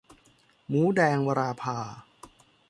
[0.67, 1.77] หมูแดง- วราภา